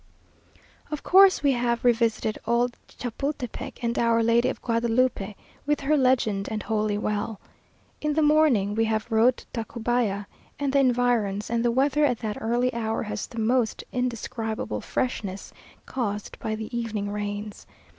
Of 0.89 1.03
course 1.03 1.43
we 1.43 1.51
have 1.51 1.85
revisited 1.85 2.39
old 2.47 2.75
Chapultepec 2.87 3.83
and 3.83 3.99
Our 3.99 4.23
Lady 4.23 4.49
of 4.49 4.59
Guadalupe, 4.59 5.35
with 5.67 5.81
her 5.81 5.95
Legend 5.95 6.47
and 6.49 6.63
Holy 6.63 6.97
Well. 6.97 7.39
In 8.01 8.13
the 8.15 8.23
morning 8.23 8.73
we 8.73 8.85
have 8.85 9.11
rode 9.11 9.37
to 9.37 9.45
Tacubaya 9.53 10.25
and 10.57 10.73
the 10.73 10.79
environs, 10.79 11.51
and 11.51 11.63
the 11.63 11.69
weather 11.69 12.03
at 12.03 12.17
that 12.17 12.41
early 12.41 12.73
hour 12.73 13.03
has 13.03 13.27
the 13.27 13.37
most 13.37 13.83
indescribable 13.91 14.81
freshness, 14.81 15.53
caused 15.85 16.39
by 16.39 16.55
the 16.55 16.75
evening 16.75 17.11
rains. 17.11 17.67